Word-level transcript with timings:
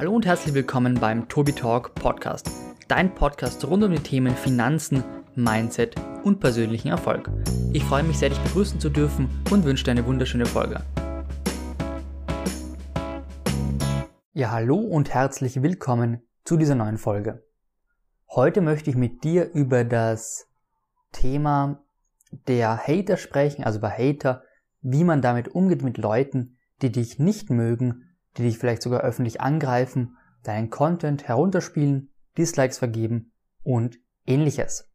Hallo 0.00 0.14
und 0.14 0.24
herzlich 0.24 0.54
willkommen 0.54 0.94
beim 0.94 1.28
Tobi 1.28 1.52
Talk 1.52 1.94
Podcast, 1.94 2.50
dein 2.88 3.14
Podcast 3.14 3.62
rund 3.66 3.84
um 3.84 3.90
die 3.90 4.02
Themen 4.02 4.34
Finanzen, 4.34 5.04
Mindset 5.34 5.94
und 6.24 6.40
persönlichen 6.40 6.88
Erfolg. 6.88 7.30
Ich 7.74 7.84
freue 7.84 8.02
mich 8.02 8.16
sehr, 8.16 8.30
dich 8.30 8.38
begrüßen 8.38 8.80
zu 8.80 8.88
dürfen 8.88 9.28
und 9.50 9.66
wünsche 9.66 9.84
dir 9.84 9.90
eine 9.90 10.06
wunderschöne 10.06 10.46
Folge. 10.46 10.80
Ja, 14.32 14.52
hallo 14.52 14.76
und 14.76 15.12
herzlich 15.12 15.60
willkommen 15.60 16.22
zu 16.44 16.56
dieser 16.56 16.76
neuen 16.76 16.96
Folge. 16.96 17.44
Heute 18.30 18.62
möchte 18.62 18.88
ich 18.88 18.96
mit 18.96 19.22
dir 19.22 19.50
über 19.52 19.84
das 19.84 20.48
Thema 21.12 21.84
der 22.48 22.78
Hater 22.78 23.18
sprechen, 23.18 23.64
also 23.64 23.80
bei 23.80 23.90
Hater, 23.90 24.44
wie 24.80 25.04
man 25.04 25.20
damit 25.20 25.48
umgeht 25.48 25.82
mit 25.82 25.98
Leuten, 25.98 26.56
die 26.80 26.90
dich 26.90 27.18
nicht 27.18 27.50
mögen 27.50 28.06
die 28.36 28.42
dich 28.42 28.58
vielleicht 28.58 28.82
sogar 28.82 29.00
öffentlich 29.00 29.40
angreifen, 29.40 30.16
deinen 30.42 30.70
Content 30.70 31.26
herunterspielen, 31.26 32.12
Dislikes 32.38 32.78
vergeben 32.78 33.32
und 33.62 33.98
ähnliches. 34.26 34.90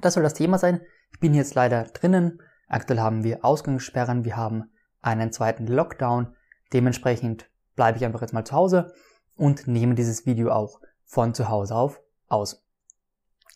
Das 0.00 0.14
soll 0.14 0.22
das 0.22 0.34
Thema 0.34 0.58
sein. 0.58 0.80
Ich 1.12 1.20
bin 1.20 1.34
jetzt 1.34 1.54
leider 1.54 1.84
drinnen. 1.84 2.40
Aktuell 2.68 3.00
haben 3.00 3.24
wir 3.24 3.44
Ausgangssperren, 3.44 4.24
wir 4.24 4.36
haben 4.36 4.72
einen 5.00 5.32
zweiten 5.32 5.66
Lockdown. 5.66 6.34
Dementsprechend 6.72 7.50
bleibe 7.76 7.98
ich 7.98 8.04
einfach 8.04 8.20
jetzt 8.20 8.32
mal 8.32 8.44
zu 8.44 8.54
Hause 8.54 8.92
und 9.36 9.66
nehme 9.66 9.94
dieses 9.94 10.26
Video 10.26 10.50
auch 10.50 10.80
von 11.04 11.34
zu 11.34 11.48
Hause 11.48 11.74
auf 11.74 12.00
aus. 12.28 12.64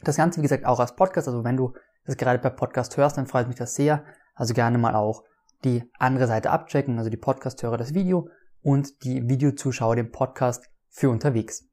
Das 0.03 0.17
Ganze, 0.17 0.39
wie 0.39 0.43
gesagt, 0.43 0.65
auch 0.65 0.79
als 0.79 0.95
Podcast. 0.95 1.29
Also 1.29 1.45
wenn 1.45 1.57
du 1.57 1.75
das 2.05 2.17
gerade 2.17 2.39
per 2.39 2.51
Podcast 2.51 2.97
hörst, 2.97 3.17
dann 3.17 3.27
freut 3.27 3.49
mich 3.49 3.57
das 3.57 3.75
sehr. 3.75 4.05
Also 4.35 4.55
gerne 4.55 4.79
mal 4.79 4.95
auch 4.95 5.25
die 5.65 5.91
andere 5.99 6.29
Seite 6.29 6.51
abchecken, 6.51 6.99
also 6.99 7.11
die 7.11 7.17
Podcast-Hörer 7.17 7.77
das 7.77 7.95
Video 7.95 8.29
und 8.63 9.05
die 9.05 9.29
Videozuschauer 9.29 9.97
den 9.97 10.11
Podcast 10.11 10.69
für 10.89 11.11
unterwegs. 11.11 11.69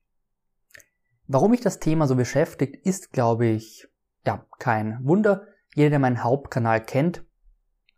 Warum 1.27 1.51
mich 1.51 1.61
das 1.61 1.79
Thema 1.79 2.07
so 2.07 2.15
beschäftigt, 2.15 2.85
ist, 2.85 3.11
glaube 3.11 3.47
ich, 3.47 3.87
ja, 4.25 4.45
kein 4.59 4.99
Wunder. 5.03 5.47
Jeder, 5.73 5.89
der 5.89 5.99
meinen 5.99 6.23
Hauptkanal 6.23 6.83
kennt, 6.83 7.25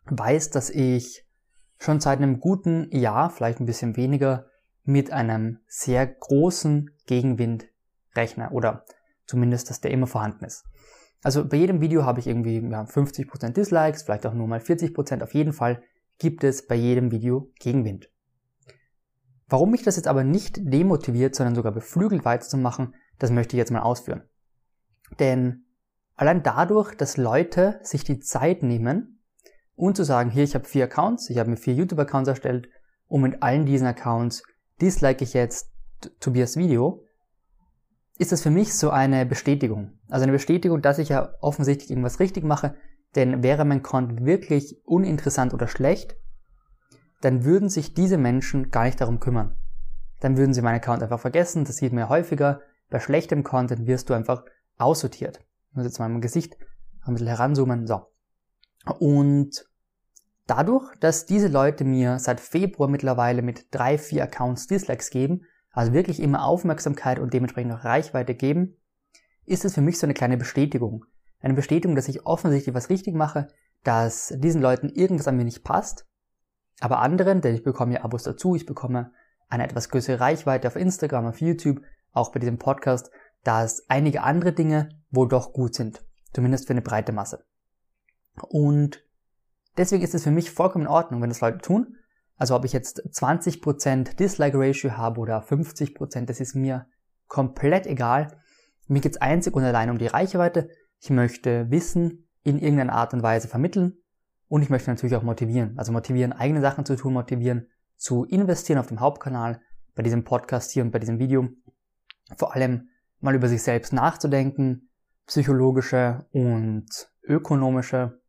weiß, 0.06 0.50
dass 0.50 0.70
ich 0.70 1.26
schon 1.80 2.00
seit 2.00 2.20
einem 2.20 2.40
guten 2.40 2.90
Jahr, 2.96 3.30
vielleicht 3.30 3.60
ein 3.60 3.66
bisschen 3.66 3.98
weniger, 3.98 4.48
mit 4.84 5.12
einem 5.12 5.60
sehr 5.68 6.08
großen 6.08 6.90
Gegenwind 7.06 7.68
rechne 8.16 8.50
oder 8.52 8.86
zumindest, 9.26 9.70
dass 9.70 9.82
der 9.82 9.92
immer 9.92 10.08
vorhanden 10.08 10.46
ist. 10.46 10.64
Also 11.24 11.48
bei 11.48 11.58
jedem 11.58 11.82
Video 11.82 12.06
habe 12.06 12.20
ich 12.20 12.28
irgendwie 12.28 12.60
ja, 12.60 12.84
50% 12.84 13.50
Dislikes, 13.50 14.04
vielleicht 14.04 14.26
auch 14.26 14.34
nur 14.34 14.48
mal 14.48 14.60
40%. 14.60 15.22
Auf 15.22 15.34
jeden 15.34 15.52
Fall 15.52 15.82
gibt 16.20 16.44
es 16.44 16.66
bei 16.66 16.76
jedem 16.76 17.12
Video 17.12 17.52
Gegenwind. 17.60 18.10
Warum 19.48 19.72
mich 19.72 19.84
das 19.84 19.96
jetzt 19.96 20.08
aber 20.08 20.24
nicht 20.24 20.58
demotiviert, 20.60 21.36
sondern 21.36 21.56
sogar 21.56 21.72
beflügelt 21.72 22.26
weiterzumachen, 22.26 22.96
das 23.20 23.32
möchte 23.32 23.56
ich 23.56 23.60
jetzt 23.60 23.72
mal 23.72 23.82
ausführen. 23.82 24.24
Denn 25.20 25.66
allein 26.16 26.44
dadurch, 26.44 26.96
dass 26.96 27.18
Leute 27.18 27.80
sich 27.82 28.04
die 28.04 28.20
Zeit 28.20 28.62
nehmen 28.62 29.22
und 29.76 29.96
zu 29.96 30.04
sagen, 30.04 30.32
hier, 30.32 30.44
ich 30.44 30.56
habe 30.56 30.66
vier 30.66 30.86
Accounts, 30.86 31.30
ich 31.30 31.38
habe 31.38 31.50
mir 31.50 31.58
vier 31.58 31.76
YouTube-Accounts 31.76 32.28
erstellt 32.28 32.68
und 33.08 33.22
mit 33.22 33.42
allen 33.42 33.66
diesen 33.66 33.88
Accounts 33.88 34.44
dislike 34.82 35.24
ich 35.24 35.34
jetzt 35.34 35.72
Tobias 36.20 36.58
Video, 36.58 37.04
ist 38.18 38.32
das 38.32 38.42
für 38.42 38.50
mich 38.50 38.74
so 38.74 38.90
eine 38.90 39.26
Bestätigung. 39.26 39.94
Also 40.10 40.24
eine 40.24 40.32
Bestätigung, 40.32 40.82
dass 40.82 40.98
ich 40.98 41.10
ja 41.10 41.34
offensichtlich 41.40 41.90
irgendwas 41.90 42.20
richtig 42.20 42.44
mache, 42.44 42.76
denn 43.16 43.44
wäre 43.44 43.64
mein 43.64 43.84
Content 43.84 44.26
wirklich 44.26 44.82
uninteressant 44.86 45.54
oder 45.54 45.68
schlecht, 45.68 46.18
dann 47.22 47.44
würden 47.44 47.70
sich 47.70 47.94
diese 47.94 48.18
Menschen 48.18 48.70
gar 48.70 48.86
nicht 48.86 49.02
darum 49.02 49.20
kümmern. 49.20 49.56
Dann 50.20 50.38
würden 50.38 50.54
sie 50.54 50.62
meinen 50.62 50.76
Account 50.76 51.04
einfach 51.04 51.20
vergessen, 51.20 51.66
das 51.66 51.78
sieht 51.78 51.94
man 51.94 52.04
ja 52.04 52.10
häufiger. 52.10 52.62
Bei 52.90 53.00
schlechtem 53.00 53.44
Content 53.44 53.86
wirst 53.88 54.10
du 54.10 54.14
einfach 54.14 54.44
aussortiert. 54.78 55.40
Ich 55.70 55.76
muss 55.76 55.86
jetzt 55.86 56.00
mal 56.00 56.10
mein 56.10 56.22
Gesicht 56.22 56.58
ein 57.04 57.14
bisschen 57.14 57.28
heranzoomen. 57.28 57.88
So. 57.88 58.08
Und 59.00 59.66
dadurch, 60.46 60.96
dass 61.00 61.26
diese 61.26 61.48
Leute 61.48 61.84
mir 61.84 62.20
seit 62.20 62.40
Februar 62.40 62.90
mittlerweile 62.90 63.42
mit 63.42 63.68
drei, 63.72 63.98
vier 63.98 64.24
Accounts 64.24 64.68
Dislikes 64.68 65.10
geben, 65.10 65.42
also 65.72 65.94
wirklich 65.94 66.20
immer 66.20 66.44
Aufmerksamkeit 66.46 67.20
und 67.20 67.34
dementsprechend 67.34 67.74
auch 67.74 67.84
Reichweite 67.84 68.34
geben, 68.34 68.78
ist 69.46 69.66
es 69.66 69.76
für 69.76 69.82
mich 69.82 70.00
so 70.00 70.08
eine 70.08 70.14
kleine 70.14 70.38
Bestätigung. 70.38 71.06
Eine 71.40 71.54
Bestätigung, 71.54 71.96
dass 71.96 72.08
ich 72.08 72.26
offensichtlich 72.26 72.74
was 72.74 72.90
richtig 72.90 73.14
mache, 73.14 73.48
dass 73.84 74.34
diesen 74.38 74.62
Leuten 74.62 74.90
irgendwas 74.90 75.28
an 75.28 75.38
mir 75.38 75.46
nicht 75.46 75.64
passt 75.64 76.08
aber 76.80 77.00
anderen, 77.00 77.42
denn 77.42 77.56
ich 77.56 77.64
bekomme 77.64 77.96
ja 77.96 78.04
Abos 78.04 78.24
dazu, 78.24 78.56
ich 78.56 78.66
bekomme 78.66 79.12
eine 79.50 79.64
etwas 79.64 79.90
größere 79.90 80.20
Reichweite 80.20 80.68
auf 80.68 80.76
Instagram, 80.76 81.26
auf 81.26 81.42
YouTube, 81.42 81.82
auch 82.12 82.32
bei 82.32 82.40
diesem 82.40 82.60
Podcast, 82.60 83.12
da 83.44 83.64
es 83.64 83.90
einige 83.90 84.24
andere 84.24 84.54
Dinge 84.54 84.90
wohl 85.10 85.28
doch 85.28 85.54
gut 85.54 85.76
sind. 85.76 86.04
Zumindest 86.34 86.68
für 86.68 86.74
eine 86.74 86.82
breite 86.82 87.14
Masse. 87.14 87.46
Und 88.50 89.04
deswegen 89.78 90.04
ist 90.04 90.14
es 90.14 90.24
für 90.24 90.32
mich 90.32 90.52
vollkommen 90.52 90.86
in 90.86 90.92
Ordnung, 90.92 91.22
wenn 91.22 91.30
das 91.30 91.42
Leute 91.42 91.60
tun. 91.60 91.96
Also 92.36 92.56
ob 92.56 92.66
ich 92.66 92.74
jetzt 92.74 93.02
20% 93.02 94.16
Dislike 94.16 94.60
Ratio 94.60 94.92
habe 94.92 95.20
oder 95.20 95.42
50%, 95.42 96.26
das 96.26 96.40
ist 96.40 96.56
mir 96.56 96.88
komplett 97.28 97.88
egal. 97.88 98.40
Mir 98.88 99.02
geht 99.02 99.14
es 99.14 99.22
einzig 99.22 99.56
und 99.56 99.64
allein 99.64 99.90
um 99.90 99.98
die 99.98 100.08
Reichweite. 100.08 100.70
Ich 101.00 101.10
möchte 101.10 101.72
Wissen 101.72 102.28
in 102.44 102.60
irgendeiner 102.60 102.94
Art 102.94 103.14
und 103.14 103.24
Weise 103.24 103.48
vermitteln 103.48 103.98
und 104.48 104.62
ich 104.62 104.70
möchte 104.70 104.90
natürlich 104.90 105.16
auch 105.16 105.24
motivieren. 105.24 105.78
Also 105.78 105.92
motivieren, 105.92 106.34
eigene 106.34 106.62
Sachen 106.62 106.86
zu 106.86 106.96
tun, 106.96 107.14
motivieren, 107.14 107.68
zu 107.98 108.26
investieren 108.26 108.80
auf 108.80 108.88
dem 108.88 109.00
Hauptkanal, 109.00 109.62
bei 109.96 110.04
diesem 110.04 110.24
Podcast 110.24 110.72
hier 110.72 110.84
und 110.84 110.92
bei 110.92 111.00
diesem 111.00 111.20
Video. 111.20 111.50
Vor 112.38 112.54
allem 112.54 112.90
mal 113.20 113.36
über 113.36 113.48
sich 113.48 113.64
selbst 113.64 113.94
nachzudenken, 113.94 114.90
psychologische 115.26 116.26
und 116.32 116.88
ökonomische 117.24 118.22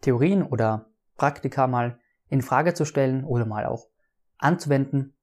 Theorien 0.00 0.42
oder 0.42 0.90
Praktika 1.16 1.66
mal 1.66 1.98
in 2.28 2.42
Frage 2.42 2.74
zu 2.74 2.84
stellen 2.84 3.24
oder 3.24 3.46
mal 3.46 3.66
auch 3.66 3.86
anzuwenden. 4.38 5.14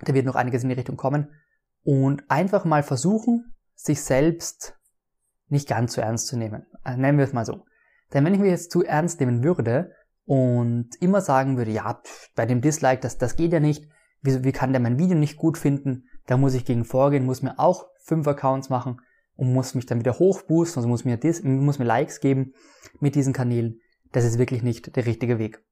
Da 0.00 0.14
wird 0.14 0.26
noch 0.26 0.34
einiges 0.34 0.62
in 0.62 0.68
die 0.68 0.74
Richtung 0.74 0.96
kommen. 0.96 1.34
Und 1.82 2.30
einfach 2.30 2.64
mal 2.64 2.82
versuchen, 2.82 3.54
sich 3.74 4.02
selbst 4.02 4.78
nicht 5.48 5.68
ganz 5.68 5.94
so 5.94 6.00
ernst 6.00 6.26
zu 6.26 6.36
nehmen. 6.36 6.66
Äh, 6.84 6.96
nennen 6.96 7.18
wir 7.18 7.24
es 7.24 7.32
mal 7.32 7.44
so. 7.44 7.64
Denn 8.12 8.24
wenn 8.24 8.34
ich 8.34 8.40
mich 8.40 8.50
jetzt 8.50 8.70
zu 8.70 8.84
ernst 8.84 9.20
nehmen 9.20 9.44
würde 9.44 9.92
und 10.24 10.90
immer 11.00 11.20
sagen 11.20 11.56
würde, 11.56 11.70
ja, 11.70 12.02
bei 12.34 12.46
dem 12.46 12.60
Dislike, 12.60 13.00
das, 13.00 13.18
das 13.18 13.36
geht 13.36 13.52
ja 13.52 13.60
nicht, 13.60 13.88
wie, 14.22 14.44
wie 14.44 14.52
kann 14.52 14.72
der 14.72 14.80
mein 14.80 14.98
Video 14.98 15.16
nicht 15.16 15.36
gut 15.36 15.58
finden, 15.58 16.04
da 16.26 16.36
muss 16.36 16.54
ich 16.54 16.64
gegen 16.64 16.84
vorgehen, 16.84 17.24
muss 17.24 17.42
mir 17.42 17.58
auch 17.58 17.86
fünf 17.98 18.26
Accounts 18.26 18.68
machen 18.68 19.00
und 19.36 19.52
muss 19.52 19.74
mich 19.74 19.86
dann 19.86 20.00
wieder 20.00 20.18
hochboosten, 20.18 20.80
also 20.80 20.88
muss 20.88 21.04
mir, 21.04 21.16
Dis 21.16 21.42
muss 21.42 21.78
mir 21.78 21.84
Likes 21.84 22.20
geben 22.20 22.52
mit 22.98 23.14
diesen 23.14 23.32
Kanälen. 23.32 23.80
Das 24.12 24.24
ist 24.24 24.38
wirklich 24.38 24.62
nicht 24.62 24.96
der 24.96 25.06
richtige 25.06 25.38
Weg. 25.38 25.64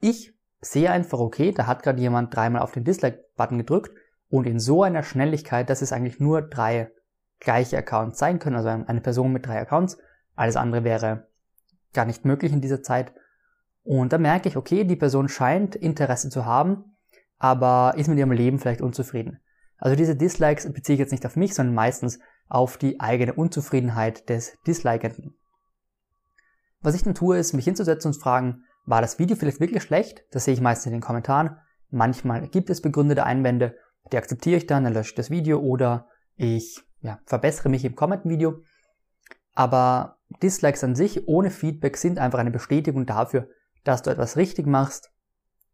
Ich 0.00 0.34
sehe 0.60 0.90
einfach, 0.90 1.18
okay, 1.18 1.52
da 1.52 1.66
hat 1.66 1.82
gerade 1.82 2.00
jemand 2.00 2.34
dreimal 2.34 2.62
auf 2.62 2.72
den 2.72 2.84
Dislike-Button 2.84 3.58
gedrückt 3.58 3.92
und 4.28 4.46
in 4.46 4.60
so 4.60 4.82
einer 4.82 5.02
Schnelligkeit, 5.02 5.70
dass 5.70 5.82
es 5.82 5.92
eigentlich 5.92 6.20
nur 6.20 6.42
drei 6.42 6.90
gleiche 7.38 7.78
Accounts 7.78 8.18
sein 8.18 8.38
können, 8.38 8.56
also 8.56 8.68
eine 8.68 9.00
Person 9.00 9.32
mit 9.32 9.46
drei 9.46 9.60
Accounts. 9.60 9.98
Alles 10.36 10.56
andere 10.56 10.84
wäre 10.84 11.29
gar 11.92 12.04
nicht 12.04 12.24
möglich 12.24 12.52
in 12.52 12.60
dieser 12.60 12.82
Zeit. 12.82 13.12
Und 13.82 14.12
da 14.12 14.18
merke 14.18 14.48
ich, 14.48 14.56
okay, 14.56 14.84
die 14.84 14.96
Person 14.96 15.28
scheint 15.28 15.74
Interesse 15.74 16.28
zu 16.28 16.44
haben, 16.44 16.96
aber 17.38 17.94
ist 17.96 18.08
mit 18.08 18.18
ihrem 18.18 18.32
Leben 18.32 18.58
vielleicht 18.58 18.82
unzufrieden. 18.82 19.40
Also 19.78 19.96
diese 19.96 20.14
Dislikes 20.14 20.70
beziehe 20.72 20.94
ich 20.94 21.00
jetzt 21.00 21.12
nicht 21.12 21.24
auf 21.24 21.36
mich, 21.36 21.54
sondern 21.54 21.74
meistens 21.74 22.18
auf 22.48 22.76
die 22.76 23.00
eigene 23.00 23.32
Unzufriedenheit 23.32 24.28
des 24.28 24.58
Dislikenden. 24.66 25.34
Was 26.82 26.94
ich 26.94 27.02
dann 27.02 27.14
tue, 27.14 27.38
ist, 27.38 27.52
mich 27.52 27.64
hinzusetzen 27.64 28.12
und 28.12 28.20
fragen, 28.20 28.64
war 28.84 29.00
das 29.00 29.18
Video 29.18 29.36
vielleicht 29.36 29.60
wirklich 29.60 29.82
schlecht? 29.82 30.24
Das 30.30 30.44
sehe 30.44 30.54
ich 30.54 30.60
meistens 30.60 30.86
in 30.86 30.92
den 30.92 31.00
Kommentaren. 31.00 31.56
Manchmal 31.90 32.48
gibt 32.48 32.70
es 32.70 32.82
begründete 32.82 33.24
Einwände, 33.24 33.76
die 34.12 34.16
akzeptiere 34.16 34.56
ich 34.56 34.66
dann, 34.66 34.84
dann 34.84 34.94
lösche 34.94 35.10
ich 35.10 35.16
das 35.16 35.30
Video 35.30 35.60
oder 35.60 36.08
ich 36.36 36.82
ja, 37.00 37.20
verbessere 37.26 37.68
mich 37.68 37.84
im 37.84 37.94
Comment-Video. 37.94 38.62
Aber 39.54 40.18
Dislikes 40.42 40.84
an 40.84 40.94
sich 40.94 41.28
ohne 41.28 41.50
Feedback 41.50 41.96
sind 41.96 42.18
einfach 42.18 42.38
eine 42.38 42.50
Bestätigung 42.50 43.06
dafür, 43.06 43.48
dass 43.84 44.02
du 44.02 44.10
etwas 44.10 44.36
richtig 44.36 44.66
machst. 44.66 45.10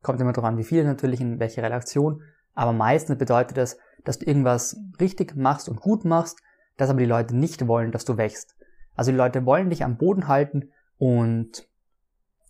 Kommt 0.02 0.20
immer 0.20 0.32
darauf 0.32 0.48
an, 0.48 0.58
wie 0.58 0.64
viele 0.64 0.84
natürlich, 0.84 1.20
in 1.20 1.38
welcher 1.38 1.62
Relation. 1.62 2.22
Aber 2.54 2.72
meistens 2.72 3.18
bedeutet 3.18 3.56
das, 3.56 3.76
dass 4.04 4.18
du 4.18 4.26
irgendwas 4.26 4.76
richtig 5.00 5.36
machst 5.36 5.68
und 5.68 5.80
gut 5.80 6.04
machst, 6.04 6.40
dass 6.76 6.90
aber 6.90 7.00
die 7.00 7.06
Leute 7.06 7.36
nicht 7.36 7.66
wollen, 7.66 7.92
dass 7.92 8.04
du 8.04 8.16
wächst. 8.16 8.54
Also 8.94 9.10
die 9.10 9.16
Leute 9.16 9.44
wollen 9.44 9.70
dich 9.70 9.84
am 9.84 9.98
Boden 9.98 10.28
halten 10.28 10.70
und 10.98 11.68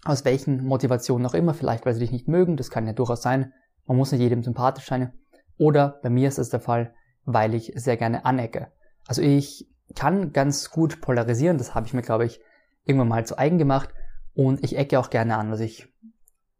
aus 0.04 0.24
welchen 0.24 0.64
Motivationen 0.64 1.26
auch 1.26 1.34
immer, 1.34 1.54
vielleicht 1.54 1.84
weil 1.84 1.94
sie 1.94 2.00
dich 2.00 2.12
nicht 2.12 2.28
mögen, 2.28 2.56
das 2.56 2.70
kann 2.70 2.86
ja 2.86 2.92
durchaus 2.92 3.22
sein, 3.22 3.52
man 3.86 3.96
muss 3.96 4.12
nicht 4.12 4.20
jedem 4.20 4.42
sympathisch 4.42 4.86
sein. 4.86 5.12
Oder 5.58 6.00
bei 6.02 6.10
mir 6.10 6.28
ist 6.28 6.38
es 6.38 6.50
der 6.50 6.60
Fall, 6.60 6.94
weil 7.24 7.54
ich 7.54 7.72
sehr 7.74 7.96
gerne 7.96 8.24
anecke. 8.24 8.68
Also 9.08 9.22
ich 9.22 9.68
kann 9.96 10.32
ganz 10.32 10.70
gut 10.70 11.00
polarisieren. 11.00 11.58
Das 11.58 11.74
habe 11.74 11.86
ich 11.86 11.94
mir, 11.94 12.02
glaube 12.02 12.24
ich, 12.24 12.40
irgendwann 12.84 13.08
mal 13.08 13.26
zu 13.26 13.38
eigen 13.38 13.58
gemacht. 13.58 13.92
Und 14.34 14.62
ich 14.62 14.76
ecke 14.76 15.00
auch 15.00 15.10
gerne 15.10 15.36
an. 15.36 15.50
Also 15.50 15.64
ich, 15.64 15.92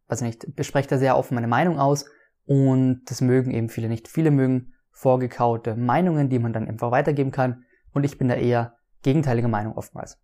weiß 0.09 0.23
nicht, 0.23 0.57
bespreche 0.57 0.89
da 0.89 0.99
sehr 0.99 1.17
offen 1.17 1.35
meine 1.35 1.47
Meinung 1.47 1.79
aus 1.79 2.07
und 2.47 3.03
das 3.07 3.21
mögen 3.21 3.51
eben 3.51 3.69
viele 3.69 3.89
nicht. 3.89 4.09
Viele 4.09 4.31
mögen 4.31 4.73
vorgekaute 4.91 5.77
Meinungen, 5.77 6.31
die 6.31 6.39
man 6.39 6.53
dann 6.53 6.69
einfach 6.69 6.91
weitergeben 6.91 7.31
kann 7.31 7.65
und 7.93 8.05
ich 8.05 8.19
bin 8.19 8.29
da 8.29 8.35
eher 8.35 8.77
gegenteiliger 9.03 9.49
Meinung 9.49 9.77
oftmals. 9.77 10.19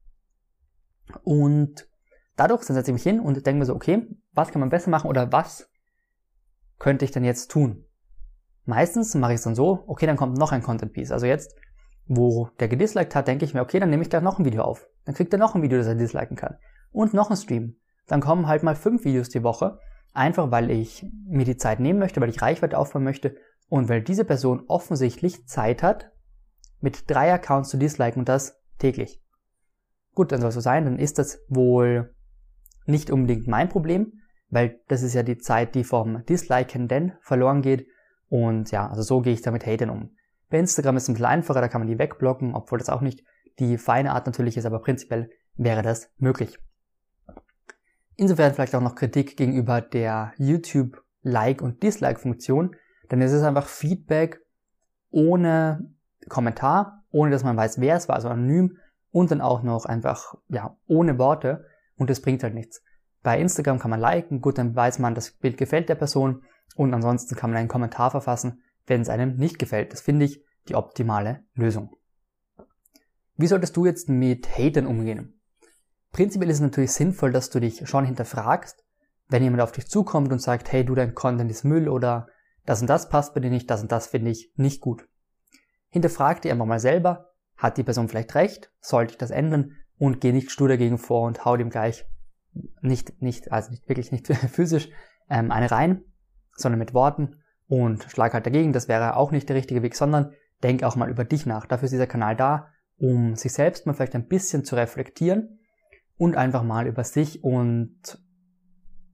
Und 1.25 1.89
dadurch 2.37 2.63
setze 2.63 2.91
ich 2.91 2.95
mich 2.95 3.03
hin 3.03 3.21
und 3.21 3.45
denke 3.45 3.59
mir 3.59 3.67
so, 3.67 3.75
okay, 3.75 4.09
was 4.33 4.51
kann 4.51 4.61
man 4.61 4.71
besser 4.71 4.91
machen 4.91 5.11
oder 5.11 5.31
was 5.33 5.69
könnte 6.79 7.05
ich 7.05 7.11
denn 7.11 7.25
jetzt 7.25 7.51
tun? 7.51 7.85
Meistens 8.65 9.15
mache 9.15 9.33
ich 9.33 9.37
es 9.37 9.45
dann 9.45 9.55
so, 9.55 9.85
okay, 9.89 10.07
dann 10.07 10.17
kommt 10.17 10.39
noch 10.39 10.53
ein 10.53 10.63
Content 10.63 10.93
Piece. 10.93 11.11
Also 11.11 11.27
jetzt, 11.27 11.55
wo 12.07 12.49
der 12.61 12.69
gedisliked 12.69 13.15
hat, 13.15 13.29
denke 13.29 13.45
ich 13.45 13.55
mir, 13.55 13.63
okay, 13.63 13.81
dann 13.81 13.91
nehme 13.91 14.03
ich 14.03 14.11
gleich 14.11 14.23
noch 14.23 14.39
ein 14.39 14.45
Video 14.45 14.63
auf. 14.63 14.87
Dann 15.05 15.15
kriegt 15.15 15.33
er 15.33 15.39
noch 15.39 15.55
ein 15.55 15.63
Video, 15.63 15.79
das 15.79 15.87
er 15.87 15.95
disliken 15.95 16.37
kann. 16.37 16.57
Und 16.91 17.15
noch 17.15 17.31
ein 17.31 17.37
Stream. 17.37 17.77
Dann 18.07 18.21
kommen 18.21 18.47
halt 18.47 18.63
mal 18.63 18.75
fünf 18.75 19.05
Videos 19.05 19.29
die 19.29 19.43
Woche. 19.43 19.79
Einfach 20.13 20.51
weil 20.51 20.71
ich 20.71 21.07
mir 21.27 21.47
die 21.47 21.57
Zeit 21.57 21.81
nehmen 21.81 21.99
möchte, 21.99 22.21
weil 22.21 22.29
ich 22.29 22.43
Reichweite 22.43 22.77
aufbauen 22.77 23.05
möchte 23.05 23.37
und 23.69 23.89
weil 23.89 24.03
diese 24.03 24.27
Person 24.27 24.65
offensichtlich 24.69 25.47
Zeit 25.47 25.83
hat, 25.83 26.11
mit 26.81 27.11
drei 27.11 27.33
Accounts 27.33 27.71
zu 27.71 27.79
disliken 27.79 28.21
und 28.21 28.29
das 28.29 28.61
täglich. 28.79 29.23
Gut, 30.15 30.33
dann 30.33 30.41
soll 30.41 30.49
es 30.49 30.55
so 30.55 30.61
sein, 30.61 30.85
dann 30.85 30.99
ist 30.99 31.19
das 31.19 31.41
wohl 31.49 32.15
nicht 32.85 33.11
unbedingt 33.11 33.47
mein 33.47 33.71
Problem, 33.71 34.13
weil 34.51 34.81
das 34.89 35.03
ist 35.03 35.15
ja 35.15 35.23
die 35.23 35.39
Zeit, 35.39 35.75
die 35.75 35.85
vom 35.85 36.27
Dislikenden 36.27 37.15
verloren 37.23 37.63
geht. 37.63 37.87
Und 38.29 38.71
ja, 38.71 38.89
also 38.89 39.03
so 39.03 39.21
gehe 39.21 39.33
ich 39.33 39.41
damit 39.41 39.65
Hatern 39.65 39.89
um. 39.89 40.11
Bei 40.53 40.59
Instagram 40.59 40.99
ist 40.99 41.05
es 41.05 41.09
ein 41.09 41.15
bisschen 41.15 41.25
einfacher, 41.25 41.63
da 41.63 41.69
kann 41.69 41.81
man 41.81 41.89
die 41.89 41.99
wegblocken, 41.99 42.55
obwohl 42.55 42.79
das 42.79 42.91
auch 42.91 43.01
nicht 43.01 43.25
die 43.59 43.79
feine 43.79 44.13
Art 44.13 44.27
natürlich 44.27 44.59
ist, 44.59 44.67
aber 44.67 44.81
prinzipiell 44.81 45.31
wäre 45.57 45.81
das 45.81 46.11
möglich. 46.19 46.59
Insofern 48.17 48.53
vielleicht 48.53 48.75
auch 48.75 48.83
noch 48.83 48.95
Kritik 48.95 49.39
gegenüber 49.39 49.81
der 49.81 50.35
YouTube 50.37 51.03
Like- 51.23 51.63
und 51.63 51.83
Dislike-Funktion, 51.83 52.77
denn 53.11 53.23
es 53.23 53.33
ist 53.33 53.45
einfach 53.45 53.67
Feedback 53.67 54.41
ohne 55.11 55.91
Kommentar, 56.29 57.03
ohne 57.11 57.31
dass 57.31 57.45
man 57.45 57.57
weiß, 57.57 57.81
wer 57.81 57.97
es 57.97 58.11
war, 58.11 58.17
also 58.17 58.29
anonym 58.29 58.77
und 59.11 59.31
dann 59.31 59.41
auch 59.41 59.63
noch 59.63 59.87
einfach, 59.87 60.35
ja, 60.49 60.77
ohne 60.87 61.17
Worte 61.17 61.65
und 61.97 62.11
das 62.11 62.21
bringt 62.21 62.43
halt 62.43 62.53
nichts. 62.53 62.83
Bei 63.23 63.41
Instagram 63.41 63.79
kann 63.79 63.91
man 63.91 64.01
liken, 64.01 64.43
gut, 64.43 64.59
dann 64.59 64.77
weiß 64.77 64.99
man, 64.99 65.15
das 65.15 65.31
Bild 65.31 65.57
gefällt 65.57 65.89
der 65.89 65.95
Person 65.95 66.43
und 66.77 66.93
ansonsten 66.93 67.37
kann 67.37 67.49
man 67.49 67.59
einen 67.59 67.69
Kommentar 67.69 68.11
verfassen, 68.11 68.61
wenn 68.87 69.01
es 69.01 69.09
einem 69.09 69.37
nicht 69.37 69.59
gefällt. 69.59 69.93
Das 69.93 70.01
finde 70.01 70.25
ich 70.25 70.43
die 70.69 70.75
optimale 70.75 71.45
Lösung. 71.55 71.97
Wie 73.37 73.47
solltest 73.47 73.77
du 73.77 73.87
jetzt 73.87 74.09
mit 74.09 74.57
Hatern 74.57 74.87
umgehen? 74.87 75.41
Prinzipiell 76.13 76.51
ist 76.51 76.59
es 76.59 76.63
natürlich 76.63 76.93
sinnvoll, 76.93 77.33
dass 77.33 77.51
du 77.51 77.59
dich 77.59 77.89
schon 77.89 78.05
hinterfragst, 78.05 78.85
wenn 79.29 79.43
jemand 79.43 79.63
auf 79.63 79.73
dich 79.73 79.89
zukommt 79.89 80.31
und 80.31 80.41
sagt, 80.41 80.71
hey, 80.71 80.85
du, 80.85 80.95
dein 80.95 81.15
Content 81.15 81.51
ist 81.51 81.65
Müll 81.65 81.89
oder 81.89 82.29
das 82.67 82.81
und 82.81 82.87
das 82.89 83.09
passt 83.09 83.35
bei 83.35 83.41
dir 83.41 83.51
nicht, 83.51 83.71
das 83.71 83.83
und 83.83 83.91
das 83.91 84.07
finde 84.07 84.31
ich 84.31 84.53
nicht 84.57 84.81
gut. 84.81 85.09
Hinterfrag 85.89 86.43
dir 86.43 86.53
einfach 86.53 86.67
mal 86.67 86.81
selber, 86.81 87.31
hat 87.57 87.79
die 87.79 87.83
Person 87.83 88.09
vielleicht 88.09 88.35
recht, 88.35 88.71
sollte 88.81 89.13
ich 89.13 89.19
das 89.19 89.31
ändern 89.31 89.73
und 89.99 90.21
geh 90.21 90.33
nicht 90.33 90.51
stur 90.51 90.69
dagegen 90.69 90.99
vor 90.99 91.27
und 91.27 91.45
hau 91.45 91.57
dem 91.57 91.71
gleich 91.71 92.05
nicht, 92.81 93.23
nicht, 93.23 93.51
also 93.51 93.71
nicht 93.71 93.89
wirklich 93.89 94.13
nicht 94.13 94.27
physisch 94.51 94.91
ähm, 95.31 95.51
eine 95.51 95.71
rein, 95.71 96.05
sondern 96.57 96.79
mit 96.79 96.95
Worten 96.95 97.42
und 97.73 98.05
schlag 98.11 98.35
halt 98.35 98.45
dagegen. 98.45 98.75
Das 98.75 98.87
wäre 98.87 99.17
auch 99.17 99.31
nicht 99.31 99.49
der 99.49 99.57
richtige 99.57 99.81
Weg, 99.81 99.97
sondern 99.97 100.35
denk 100.63 100.83
auch 100.83 100.95
mal 100.95 101.09
über 101.09 101.25
dich 101.25 101.47
nach. 101.47 101.65
Dafür 101.65 101.87
ist 101.87 101.93
dieser 101.93 102.07
Kanal 102.07 102.37
da, 102.37 102.69
um 102.99 103.35
sich 103.35 103.55
selbst 103.55 103.87
mal 103.87 103.95
vielleicht 103.95 104.15
ein 104.15 104.29
bisschen 104.29 104.63
zu 104.63 104.77
reflektieren 104.77 105.59
und 106.19 106.37
einfach 106.37 106.65
mal 106.65 106.87
über 106.87 107.03
sich 107.03 107.43
und 107.43 108.19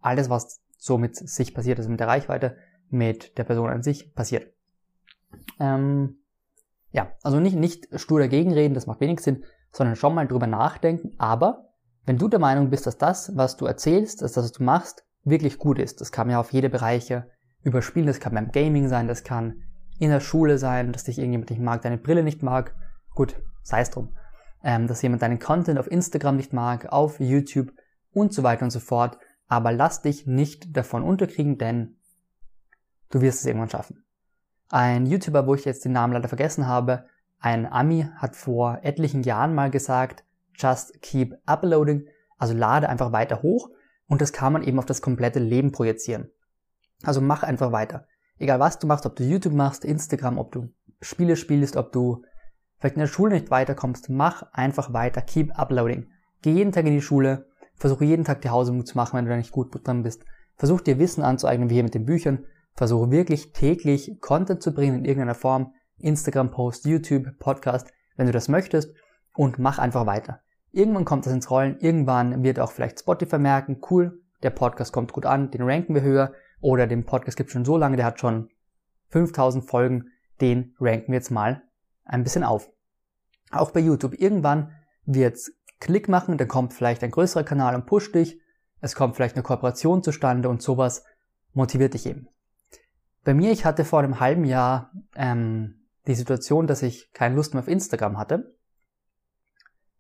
alles, 0.00 0.28
was 0.28 0.60
so 0.76 0.98
mit 0.98 1.14
sich 1.14 1.54
passiert, 1.54 1.78
also 1.78 1.88
mit 1.88 2.00
der 2.00 2.08
Reichweite, 2.08 2.56
mit 2.90 3.38
der 3.38 3.44
Person 3.44 3.70
an 3.70 3.84
sich 3.84 4.12
passiert. 4.16 4.52
Ähm, 5.60 6.16
ja, 6.90 7.12
also 7.22 7.38
nicht, 7.38 7.54
nicht 7.54 7.86
stur 8.00 8.18
dagegen 8.18 8.52
reden, 8.52 8.74
das 8.74 8.88
macht 8.88 9.00
wenig 9.00 9.20
Sinn, 9.20 9.44
sondern 9.70 9.94
schon 9.94 10.16
mal 10.16 10.26
drüber 10.26 10.48
nachdenken. 10.48 11.12
Aber 11.16 11.68
wenn 12.06 12.18
du 12.18 12.26
der 12.26 12.40
Meinung 12.40 12.70
bist, 12.70 12.88
dass 12.88 12.98
das, 12.98 13.36
was 13.36 13.56
du 13.56 13.66
erzählst, 13.66 14.20
dass 14.20 14.32
das, 14.32 14.46
was 14.46 14.52
du 14.52 14.64
machst, 14.64 15.04
wirklich 15.22 15.58
gut 15.58 15.78
ist, 15.78 16.00
das 16.00 16.10
kann 16.10 16.28
ja 16.28 16.40
auf 16.40 16.52
jede 16.52 16.70
Bereiche 16.70 17.30
überspielen, 17.62 18.06
das 18.06 18.20
kann 18.20 18.34
beim 18.34 18.52
Gaming 18.52 18.88
sein, 18.88 19.08
das 19.08 19.24
kann 19.24 19.62
in 19.98 20.10
der 20.10 20.20
Schule 20.20 20.58
sein, 20.58 20.92
dass 20.92 21.04
dich 21.04 21.18
irgendjemand 21.18 21.50
nicht 21.50 21.60
mag, 21.60 21.82
deine 21.82 21.98
Brille 21.98 22.22
nicht 22.22 22.42
mag, 22.42 22.74
gut, 23.14 23.36
sei 23.62 23.80
es 23.80 23.90
drum 23.90 24.14
ähm, 24.62 24.86
dass 24.86 25.02
jemand 25.02 25.22
deinen 25.22 25.38
Content 25.38 25.78
auf 25.78 25.90
Instagram 25.90 26.36
nicht 26.36 26.52
mag, 26.52 26.92
auf 26.92 27.20
YouTube 27.20 27.72
und 28.12 28.32
so 28.32 28.42
weiter 28.42 28.64
und 28.64 28.70
so 28.70 28.80
fort. 28.80 29.18
Aber 29.46 29.72
lass 29.72 30.02
dich 30.02 30.26
nicht 30.26 30.76
davon 30.76 31.02
unterkriegen, 31.02 31.58
denn 31.58 31.96
du 33.10 33.20
wirst 33.20 33.40
es 33.40 33.46
irgendwann 33.46 33.70
schaffen. 33.70 34.04
Ein 34.70 35.06
YouTuber, 35.06 35.46
wo 35.46 35.54
ich 35.54 35.64
jetzt 35.64 35.84
den 35.84 35.92
Namen 35.92 36.12
leider 36.12 36.28
vergessen 36.28 36.66
habe, 36.66 37.06
ein 37.40 37.70
Ami 37.70 38.06
hat 38.16 38.36
vor 38.36 38.80
etlichen 38.82 39.22
Jahren 39.22 39.54
mal 39.54 39.70
gesagt, 39.70 40.24
just 40.56 41.00
keep 41.00 41.34
uploading, 41.46 42.06
also 42.36 42.52
lade 42.52 42.88
einfach 42.88 43.12
weiter 43.12 43.42
hoch 43.42 43.70
und 44.06 44.20
das 44.20 44.32
kann 44.32 44.52
man 44.52 44.62
eben 44.62 44.78
auf 44.78 44.86
das 44.86 45.00
komplette 45.00 45.38
Leben 45.38 45.72
projizieren. 45.72 46.30
Also 47.02 47.20
mach 47.20 47.42
einfach 47.42 47.72
weiter. 47.72 48.06
Egal 48.38 48.60
was 48.60 48.78
du 48.78 48.86
machst, 48.86 49.06
ob 49.06 49.16
du 49.16 49.24
YouTube 49.24 49.54
machst, 49.54 49.84
Instagram, 49.84 50.38
ob 50.38 50.52
du 50.52 50.68
Spiele 51.00 51.36
spielst, 51.36 51.76
ob 51.76 51.92
du 51.92 52.24
vielleicht 52.78 52.96
in 52.96 53.00
der 53.00 53.06
Schule 53.08 53.34
nicht 53.34 53.50
weiterkommst, 53.50 54.10
mach 54.10 54.42
einfach 54.52 54.92
weiter, 54.92 55.20
keep 55.20 55.58
uploading. 55.58 56.08
Geh 56.42 56.52
jeden 56.52 56.72
Tag 56.72 56.86
in 56.86 56.92
die 56.92 57.02
Schule, 57.02 57.46
versuche 57.74 58.04
jeden 58.04 58.24
Tag 58.24 58.42
die 58.42 58.50
Hausaufgaben 58.50 58.86
zu 58.86 58.96
machen, 58.96 59.16
wenn 59.16 59.24
du 59.24 59.30
da 59.30 59.36
nicht 59.36 59.52
gut 59.52 59.70
dran 59.86 60.02
bist. 60.02 60.24
Versuch 60.56 60.80
dir 60.80 60.98
Wissen 60.98 61.22
anzueignen, 61.22 61.70
wie 61.70 61.74
hier 61.74 61.84
mit 61.84 61.94
den 61.94 62.04
Büchern. 62.04 62.44
Versuche 62.74 63.10
wirklich 63.10 63.52
täglich 63.52 64.20
Content 64.20 64.62
zu 64.62 64.72
bringen 64.72 64.98
in 64.98 65.04
irgendeiner 65.04 65.34
Form. 65.34 65.72
Instagram-Post, 65.98 66.84
YouTube, 66.84 67.38
Podcast, 67.38 67.92
wenn 68.16 68.26
du 68.26 68.32
das 68.32 68.48
möchtest. 68.48 68.92
Und 69.34 69.58
mach 69.58 69.78
einfach 69.78 70.06
weiter. 70.06 70.40
Irgendwann 70.72 71.04
kommt 71.04 71.26
das 71.26 71.32
ins 71.32 71.50
Rollen. 71.50 71.78
Irgendwann 71.80 72.42
wird 72.42 72.60
auch 72.60 72.72
vielleicht 72.72 73.00
Spotify 73.00 73.38
merken, 73.38 73.80
cool, 73.90 74.20
der 74.42 74.50
Podcast 74.50 74.92
kommt 74.92 75.12
gut 75.12 75.26
an, 75.26 75.50
den 75.50 75.62
ranken 75.62 75.94
wir 75.94 76.02
höher. 76.02 76.32
Oder 76.60 76.86
den 76.86 77.04
Podcast 77.04 77.36
gibt 77.36 77.50
schon 77.50 77.64
so 77.64 77.76
lange, 77.76 77.96
der 77.96 78.06
hat 78.06 78.20
schon 78.20 78.50
5000 79.10 79.64
Folgen, 79.64 80.10
den 80.40 80.74
ranken 80.80 81.12
wir 81.12 81.18
jetzt 81.18 81.30
mal 81.30 81.62
ein 82.04 82.22
bisschen 82.22 82.44
auf. 82.44 82.70
Auch 83.50 83.70
bei 83.70 83.80
YouTube. 83.80 84.14
Irgendwann 84.20 84.72
wird's 85.04 85.52
Klick 85.80 86.08
machen, 86.08 86.38
dann 86.38 86.48
kommt 86.48 86.74
vielleicht 86.74 87.04
ein 87.04 87.10
größerer 87.10 87.44
Kanal 87.44 87.74
und 87.74 87.86
pusht 87.86 88.14
dich. 88.14 88.40
Es 88.80 88.94
kommt 88.94 89.16
vielleicht 89.16 89.36
eine 89.36 89.42
Kooperation 89.42 90.02
zustande 90.02 90.48
und 90.48 90.62
sowas 90.62 91.04
motiviert 91.52 91.94
dich 91.94 92.06
eben. 92.06 92.28
Bei 93.24 93.34
mir, 93.34 93.52
ich 93.52 93.64
hatte 93.64 93.84
vor 93.84 94.00
einem 94.00 94.20
halben 94.20 94.44
Jahr 94.44 94.92
ähm, 95.14 95.86
die 96.06 96.14
Situation, 96.14 96.66
dass 96.66 96.82
ich 96.82 97.12
keine 97.12 97.34
Lust 97.34 97.54
mehr 97.54 97.62
auf 97.62 97.68
Instagram 97.68 98.18
hatte. 98.18 98.56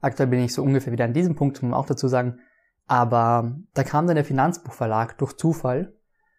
Aktuell 0.00 0.28
bin 0.28 0.40
ich 0.40 0.54
so 0.54 0.62
ungefähr 0.62 0.92
wieder 0.92 1.04
an 1.04 1.12
diesem 1.12 1.34
Punkt, 1.34 1.62
muss 1.62 1.70
man 1.70 1.78
auch 1.78 1.86
dazu 1.86 2.08
sagen. 2.08 2.40
Aber 2.86 3.56
da 3.74 3.84
kam 3.84 4.06
dann 4.06 4.16
der 4.16 4.24
Finanzbuchverlag 4.24 5.18
durch 5.18 5.36
Zufall. 5.36 5.97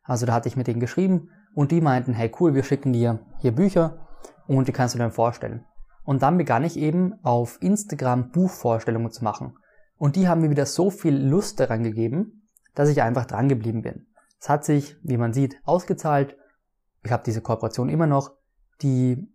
Also 0.09 0.25
da 0.25 0.33
hatte 0.33 0.49
ich 0.49 0.57
mit 0.57 0.65
denen 0.65 0.79
geschrieben 0.79 1.29
und 1.53 1.69
die 1.69 1.81
meinten, 1.81 2.13
hey 2.13 2.31
cool, 2.39 2.55
wir 2.55 2.63
schicken 2.63 2.93
dir 2.93 3.19
hier 3.37 3.51
Bücher 3.51 4.07
und 4.47 4.67
die 4.67 4.71
kannst 4.71 4.95
du 4.95 4.99
dir 4.99 5.11
vorstellen. 5.11 5.65
Und 6.03 6.23
dann 6.23 6.39
begann 6.39 6.63
ich 6.63 6.77
eben 6.77 7.13
auf 7.21 7.61
Instagram 7.61 8.31
Buchvorstellungen 8.31 9.11
zu 9.11 9.23
machen. 9.23 9.55
Und 9.97 10.15
die 10.15 10.27
haben 10.27 10.41
mir 10.41 10.49
wieder 10.49 10.65
so 10.65 10.89
viel 10.89 11.15
Lust 11.15 11.59
daran 11.59 11.83
gegeben, 11.83 12.49
dass 12.73 12.89
ich 12.89 13.03
einfach 13.03 13.25
dran 13.25 13.49
geblieben 13.49 13.83
bin. 13.83 14.07
Es 14.41 14.49
hat 14.49 14.65
sich, 14.65 14.97
wie 15.03 15.17
man 15.17 15.31
sieht, 15.31 15.57
ausgezahlt. 15.63 16.35
Ich 17.03 17.11
habe 17.11 17.21
diese 17.23 17.41
Kooperation 17.41 17.87
immer 17.87 18.07
noch. 18.07 18.31
Die 18.81 19.31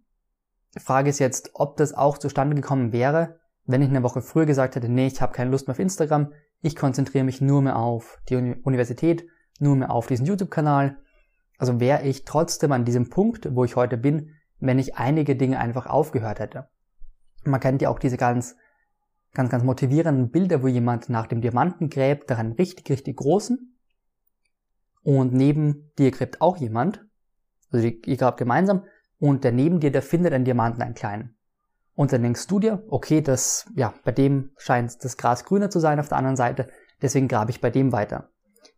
Frage 0.76 1.11
ist 1.11 1.21
jetzt, 1.21 1.50
ob 1.54 1.76
das 1.76 1.95
auch 1.95 2.19
zustande 2.19 2.57
gekommen 2.57 2.93
wäre, 2.93 3.38
wenn 3.64 3.81
ich 3.81 3.90
eine 3.90 4.02
Woche 4.02 4.23
früher 4.23 4.47
gesagt 4.47 4.75
hätte, 4.75 4.88
nee, 4.88 5.07
ich 5.07 5.23
habe 5.23 5.33
keine 5.33 5.52
Lust 5.52 5.69
mehr 5.69 5.75
auf 5.75 5.78
Instagram, 5.78 6.33
ich 6.62 6.75
konzentriere 6.75 7.23
mich 7.23 7.40
nur 7.40 7.62
mehr 7.62 7.76
auf 7.76 8.19
die 8.28 8.35
Universität, 8.35 9.25
nur 9.58 9.76
mehr 9.76 9.90
auf 9.90 10.06
diesen 10.06 10.26
YouTube-Kanal. 10.26 10.96
Also 11.58 11.80
wäre 11.80 12.02
ich 12.02 12.25
trotzdem 12.25 12.73
an 12.73 12.84
diesem 12.84 13.11
Punkt, 13.11 13.54
wo 13.54 13.64
ich 13.64 13.76
heute 13.76 13.96
bin, 13.96 14.30
wenn 14.61 14.78
ich 14.78 14.96
einige 14.96 15.37
Dinge 15.37 15.58
einfach 15.58 15.87
aufgehört 15.87 16.40
hätte. 16.40 16.68
Man 17.44 17.61
kennt 17.61 17.82
ja 17.82 17.90
auch 17.90 17.99
diese 17.99 18.16
ganz, 18.16 18.56
ganz, 19.32 19.50
ganz 19.50 19.62
motivierenden 19.62 20.30
Bilder, 20.30 20.62
wo 20.62 20.68
jemand 20.68 21.08
nach 21.08 21.26
dem 21.26 21.40
Diamanten 21.40 21.90
gräbt, 21.90 22.30
daran 22.30 22.52
richtig, 22.52 22.88
richtig 22.90 23.16
großen. 23.16 23.76
Und 25.02 25.34
neben 25.34 25.92
dir 25.99 26.11
gräbt 26.11 26.40
auch 26.40 26.56
jemand, 26.56 27.04
also 27.70 27.87
ihr 27.87 28.16
grabt 28.16 28.38
gemeinsam, 28.38 28.84
und 29.18 29.44
der 29.44 29.52
neben 29.52 29.80
dir, 29.80 29.92
der 29.92 30.02
findet 30.02 30.32
einen 30.32 30.44
Diamanten, 30.44 30.82
einen 30.82 30.94
kleinen. 30.94 31.37
Und 31.94 32.12
dann 32.12 32.23
denkst 32.23 32.46
du 32.46 32.58
dir, 32.58 32.82
okay, 32.88 33.20
das, 33.20 33.70
ja, 33.76 33.94
bei 34.04 34.12
dem 34.12 34.50
scheint 34.56 35.04
das 35.04 35.16
Gras 35.16 35.44
grüner 35.44 35.70
zu 35.70 35.78
sein 35.78 36.00
auf 36.00 36.08
der 36.08 36.18
anderen 36.18 36.37
Seite, 36.37 36.68
deswegen 37.00 37.28
grabe 37.28 37.50
ich 37.50 37.61
bei 37.61 37.70
dem 37.70 37.92
weiter. 37.92 38.30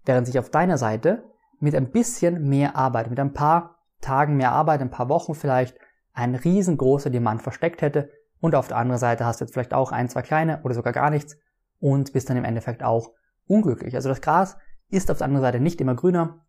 Während 0.06 0.26
sich 0.26 0.38
auf 0.38 0.50
deiner 0.50 0.78
Seite 0.78 1.24
mit 1.60 1.74
ein 1.74 1.90
bisschen 1.90 2.48
mehr 2.48 2.76
Arbeit, 2.76 3.10
mit 3.10 3.20
ein 3.20 3.34
paar 3.34 3.76
Tagen 4.00 4.36
mehr 4.36 4.52
Arbeit, 4.52 4.80
ein 4.80 4.90
paar 4.90 5.08
Wochen 5.08 5.34
vielleicht, 5.34 5.76
ein 6.12 6.34
riesengroßer 6.34 7.10
Diamant 7.10 7.42
versteckt 7.42 7.82
hätte 7.82 8.10
und 8.40 8.54
auf 8.54 8.68
der 8.68 8.78
anderen 8.78 8.98
Seite 8.98 9.26
hast 9.26 9.40
du 9.40 9.44
jetzt 9.44 9.52
vielleicht 9.52 9.74
auch 9.74 9.92
ein, 9.92 10.08
zwei 10.08 10.22
kleine 10.22 10.62
oder 10.62 10.74
sogar 10.74 10.92
gar 10.92 11.10
nichts 11.10 11.36
und 11.78 12.12
bist 12.12 12.30
dann 12.30 12.36
im 12.36 12.44
Endeffekt 12.44 12.82
auch 12.82 13.12
unglücklich. 13.46 13.94
Also 13.94 14.08
das 14.08 14.20
Gras 14.20 14.56
ist 14.88 15.10
auf 15.10 15.18
der 15.18 15.26
anderen 15.26 15.42
Seite 15.42 15.60
nicht 15.60 15.80
immer 15.80 15.94
grüner. 15.94 16.46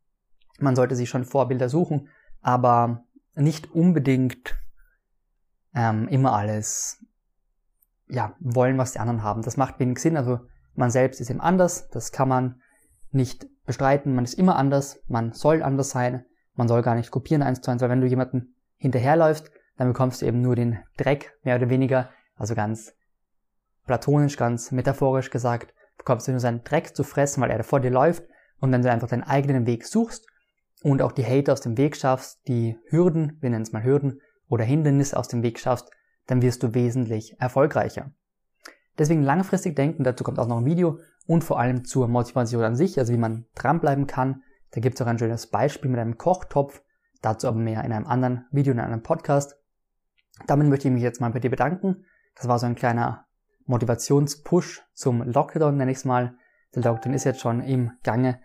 Man 0.60 0.76
sollte 0.76 0.96
sich 0.96 1.10
schon 1.10 1.26
Vorbilder 1.26 1.70
suchen, 1.70 2.10
aber 2.42 3.04
nicht 3.36 3.72
unbedingt 3.72 4.56
ähm, 5.74 6.08
immer 6.08 6.34
alles 6.34 7.04
ja, 8.08 8.36
wollen, 8.40 8.78
was 8.78 8.94
die 8.94 9.00
anderen 9.00 9.24
haben. 9.24 9.42
Das 9.42 9.58
macht 9.58 9.80
wenig 9.80 10.00
Sinn. 10.00 10.18
Also 10.18 10.40
man 10.76 10.92
selbst 10.92 11.20
ist 11.20 11.30
eben 11.30 11.42
anders, 11.42 11.90
das 11.90 12.12
kann 12.12 12.30
man 12.30 12.62
nicht 13.18 13.48
bestreiten. 13.66 14.16
Man 14.16 14.24
ist 14.24 14.36
immer 14.36 14.56
anders, 14.56 15.02
man 15.08 15.34
soll 15.34 15.62
anders 15.62 15.90
sein, 15.90 16.26
man 16.56 16.68
soll 16.68 16.82
gar 16.82 16.96
nicht 16.96 17.12
kopieren 17.12 17.44
eins 17.44 17.62
zu 17.62 17.70
eins, 17.70 17.82
weil 17.82 17.90
wenn 17.90 18.02
du 18.02 18.08
jemanden 18.08 18.56
hinterherläufst, 18.78 19.52
dann 19.78 19.90
bekommst 19.90 20.22
du 20.22 20.26
eben 20.26 20.42
nur 20.42 20.56
den 20.56 20.80
Dreck, 20.98 21.38
mehr 21.44 21.58
oder 21.58 21.70
weniger, 21.70 22.10
also 22.36 22.56
ganz 22.56 22.96
platonisch, 23.86 24.38
ganz 24.38 24.72
metaphorisch 24.72 25.30
gesagt, 25.30 25.74
bekommst 25.98 26.28
du 26.28 26.32
nur 26.32 26.40
seinen 26.40 26.64
Dreck 26.64 26.96
zu 26.96 27.04
fressen, 27.04 27.42
weil 27.42 27.52
er 27.52 27.64
vor 27.64 27.80
dir 27.80 27.92
läuft 27.92 28.24
und 28.60 28.72
wenn 28.72 28.82
du 28.82 28.92
einfach 28.92 29.10
deinen 29.10 29.24
eigenen 29.24 29.66
Weg 29.66 29.86
suchst 29.86 30.28
und 30.84 31.02
auch 31.02 31.12
die 31.12 31.26
Hater 31.26 31.54
aus 31.54 31.62
dem 31.62 31.78
Weg 31.78 31.96
schaffst, 31.96 32.40
die 32.48 32.78
Hürden, 32.88 33.38
wir 33.42 33.50
nennen 33.50 33.64
es 33.64 33.72
mal 33.72 33.84
Hürden, 33.84 34.22
oder 34.50 34.64
Hindernisse 34.64 35.18
aus 35.18 35.28
dem 35.28 35.44
Weg 35.44 35.60
schaffst, 35.60 35.92
dann 36.26 36.42
wirst 36.42 36.64
du 36.64 36.74
wesentlich 36.74 37.40
erfolgreicher. 37.40 38.12
Deswegen 38.98 39.22
langfristig 39.22 39.76
denken, 39.76 40.04
dazu 40.04 40.24
kommt 40.24 40.40
auch 40.40 40.48
noch 40.48 40.58
ein 40.58 40.66
Video 40.66 41.00
und 41.28 41.44
vor 41.44 41.60
allem 41.60 41.86
zur 41.86 42.08
Motivation 42.08 42.64
an 42.64 42.76
sich, 42.76 42.98
also 42.98 43.14
wie 43.14 43.18
man 43.18 43.46
dranbleiben 43.54 44.08
kann. 44.08 44.42
Da 44.72 44.82
gibt 44.82 44.96
es 44.96 45.02
auch 45.02 45.10
ein 45.10 45.20
schönes 45.20 45.48
Beispiel 45.48 45.92
mit 45.92 46.00
einem 46.00 46.18
Kochtopf, 46.18 46.82
dazu 47.22 47.48
aber 47.48 47.58
mehr 47.58 47.84
in 47.84 47.92
einem 47.92 48.08
anderen 48.08 48.46
Video, 48.52 48.74
in 48.74 48.80
einem 48.80 49.04
Podcast. 49.04 49.56
Damit 50.48 50.68
möchte 50.68 50.88
ich 50.88 50.94
mich 50.94 51.04
jetzt 51.04 51.22
mal 51.22 51.32
bei 51.32 51.40
dir 51.40 51.50
bedanken. 51.50 52.06
Das 52.36 52.48
war 52.48 52.60
so 52.60 52.66
ein 52.66 52.76
kleiner 52.76 53.26
Motivationspush 53.66 54.84
zum 54.94 55.22
Lockdown, 55.24 55.78
nenne 55.78 55.92
ich 55.92 55.98
es 55.98 56.06
mal. 56.06 56.36
Der 56.74 56.84
Lockdown 56.84 57.14
ist 57.14 57.24
jetzt 57.26 57.42
schon 57.42 57.62
im 57.62 57.92
Gange 58.04 58.40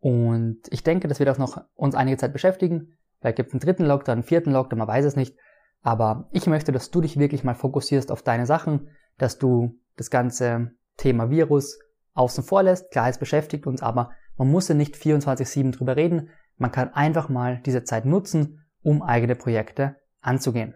und 0.00 0.60
ich 0.70 0.82
denke, 0.82 1.08
das 1.08 1.18
wird 1.18 1.30
auch 1.30 1.38
noch 1.38 1.62
uns 1.74 1.94
einige 1.94 2.16
Zeit 2.16 2.32
beschäftigen. 2.32 2.98
Vielleicht 3.20 3.36
gibt 3.36 3.48
es 3.48 3.54
einen 3.54 3.60
dritten 3.60 3.84
Lockdown, 3.84 4.14
einen 4.14 4.22
vierten 4.22 4.52
Lockdown, 4.52 4.78
man 4.78 4.88
weiß 4.88 5.04
es 5.04 5.16
nicht. 5.16 5.36
Aber 5.82 6.28
ich 6.32 6.46
möchte, 6.46 6.72
dass 6.72 6.90
du 6.90 7.00
dich 7.00 7.18
wirklich 7.18 7.44
mal 7.44 7.54
fokussierst 7.54 8.10
auf 8.10 8.22
deine 8.22 8.46
Sachen, 8.46 8.88
dass 9.18 9.38
du 9.38 9.78
das 9.96 10.10
ganze 10.10 10.72
Thema 10.96 11.30
Virus 11.30 11.78
außen 12.14 12.44
vor 12.44 12.62
lässt. 12.62 12.90
Klar, 12.90 13.08
es 13.08 13.18
beschäftigt 13.18 13.66
uns, 13.66 13.82
aber 13.82 14.10
man 14.36 14.50
muss 14.50 14.68
ja 14.68 14.74
nicht 14.74 14.96
24-7 14.96 15.72
drüber 15.72 15.96
reden. 15.96 16.30
Man 16.56 16.72
kann 16.72 16.92
einfach 16.94 17.28
mal 17.28 17.60
diese 17.66 17.84
Zeit 17.84 18.04
nutzen, 18.04 18.64
um 18.82 19.02
eigene 19.02 19.34
Projekte 19.34 19.96
anzugehen. 20.20 20.74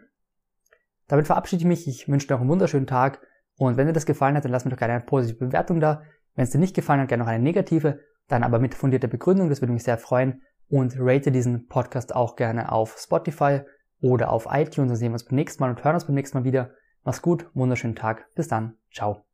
Damit 1.07 1.27
verabschiede 1.27 1.63
ich 1.63 1.67
mich. 1.67 1.89
Ich 1.89 2.09
wünsche 2.09 2.27
dir 2.27 2.35
noch 2.35 2.41
einen 2.41 2.51
wunderschönen 2.51 2.87
Tag. 2.87 3.21
Und 3.57 3.77
wenn 3.77 3.87
dir 3.87 3.93
das 3.93 4.07
gefallen 4.07 4.37
hat, 4.37 4.45
dann 4.45 4.53
lass 4.53 4.65
mir 4.65 4.71
doch 4.71 4.79
gerne 4.79 4.95
eine 4.95 5.05
positive 5.05 5.47
Bewertung 5.47 5.81
da. 5.81 6.03
Wenn 6.35 6.45
es 6.45 6.51
dir 6.51 6.59
nicht 6.59 6.77
gefallen 6.77 7.01
hat, 7.01 7.09
gerne 7.09 7.25
noch 7.25 7.31
eine 7.31 7.43
negative. 7.43 8.01
Dann 8.29 8.45
aber 8.45 8.59
mit 8.59 8.75
fundierter 8.75 9.09
Begründung. 9.09 9.49
Das 9.49 9.61
würde 9.61 9.73
mich 9.73 9.83
sehr 9.83 9.99
freuen. 9.99 10.43
Und 10.69 10.97
rate 10.99 11.33
diesen 11.33 11.67
Podcast 11.67 12.15
auch 12.15 12.37
gerne 12.37 12.71
auf 12.71 12.97
Spotify 12.99 13.63
oder 14.01 14.31
auf 14.31 14.47
iTunes. 14.51 14.91
Dann 14.91 14.97
sehen 14.97 15.11
wir 15.11 15.15
uns 15.15 15.25
beim 15.25 15.37
nächsten 15.37 15.63
Mal 15.63 15.71
und 15.71 15.83
hören 15.83 15.95
uns 15.95 16.05
beim 16.05 16.15
nächsten 16.15 16.39
Mal 16.39 16.45
wieder. 16.45 16.71
Mach's 17.05 17.23
gut, 17.23 17.49
wunderschönen 17.55 17.97
Tag. 17.97 18.27
Bis 18.35 18.49
dann. 18.49 18.75
Ciao. 18.93 19.28